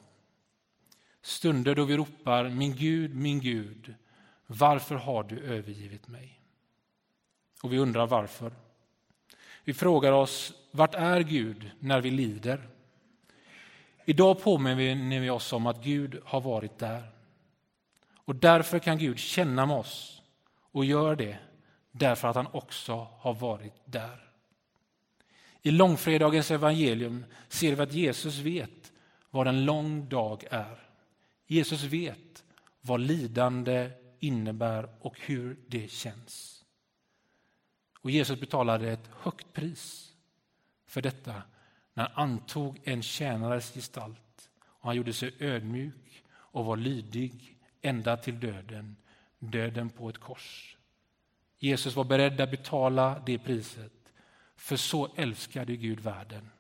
Stunder 1.23 1.75
då 1.75 1.85
vi 1.85 1.97
ropar 1.97 2.49
min 2.49 2.77
Gud, 2.77 3.15
min 3.15 3.41
Gud, 3.41 3.95
varför 4.47 4.95
har 4.95 5.23
du 5.23 5.41
övergivit 5.41 6.09
mig? 6.09 6.38
Och 7.63 7.73
vi 7.73 7.79
undrar 7.79 8.07
varför. 8.07 8.53
Vi 9.65 9.75
frågar 9.75 10.13
oss, 10.13 10.53
vart 10.71 10.95
är 10.95 11.21
Gud 11.21 11.71
när 11.81 12.01
vi 12.01 12.11
lider? 12.11 12.69
Idag 14.05 14.43
påminner 14.43 15.21
vi 15.21 15.31
oss 15.31 15.53
om 15.53 15.67
att 15.67 15.85
Gud 15.85 16.21
har 16.25 16.41
varit 16.41 16.79
där. 16.79 17.11
Och 18.17 18.35
därför 18.35 18.79
kan 18.79 18.99
Gud 18.99 19.19
känna 19.19 19.67
med 19.67 19.77
oss 19.77 20.23
och 20.73 20.85
gör 20.85 21.17
det 21.17 21.39
därför 21.91 22.29
att 22.29 22.37
han 22.37 22.47
också 22.53 23.09
har 23.19 23.35
varit 23.35 23.75
där. 23.85 24.29
I 25.63 25.71
långfredagens 25.71 26.51
evangelium 26.51 27.25
ser 27.49 27.75
vi 27.75 27.83
att 27.83 27.93
Jesus 27.93 28.39
vet 28.39 28.93
vad 29.31 29.49
en 29.49 29.65
lång 29.65 30.09
dag 30.09 30.45
är. 30.51 30.89
Jesus 31.47 31.83
vet 31.83 32.45
vad 32.81 33.01
lidande 33.01 33.91
innebär 34.19 34.89
och 35.01 35.21
hur 35.21 35.59
det 35.67 35.91
känns. 35.91 36.58
Och 38.01 38.11
Jesus 38.11 38.41
betalade 38.41 38.93
ett 38.93 39.11
högt 39.21 39.53
pris 39.53 40.13
för 40.87 41.03
detta 41.03 41.43
när 41.95 42.09
han 42.09 42.31
antog 42.31 42.81
en 42.85 43.03
tjänares 43.03 43.75
gestalt. 43.75 44.51
Och 44.65 44.87
han 44.87 44.97
gjorde 44.97 45.13
sig 45.13 45.35
ödmjuk 45.39 46.25
och 46.29 46.65
var 46.65 46.77
lydig 46.77 47.59
ända 47.83 48.17
till 48.17 48.41
döden, 48.41 48.97
döden 49.39 49.91
på 49.91 50.09
ett 50.09 50.19
kors. 50.19 50.77
Jesus 51.59 51.97
var 51.97 52.05
beredd 52.05 52.41
att 52.41 52.51
betala 52.51 53.23
det 53.27 53.39
priset, 53.39 54.13
för 54.57 54.77
så 54.77 55.15
älskade 55.17 55.77
Gud 55.77 56.01
världen 56.01 56.51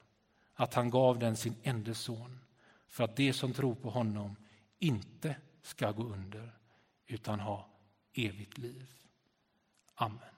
att 0.54 0.74
han 0.74 0.90
gav 0.90 1.18
den 1.18 1.36
sin 1.36 1.54
enda 1.62 1.94
son 1.94 2.40
för 2.88 3.04
att 3.04 3.16
de 3.16 3.32
som 3.32 3.52
tror 3.52 3.74
på 3.74 3.90
honom 3.90 4.36
inte 4.78 5.36
ska 5.62 5.90
gå 5.90 6.02
under 6.02 6.52
utan 7.06 7.40
ha 7.40 7.68
evigt 8.12 8.58
liv. 8.58 8.86
Amen. 9.94 10.37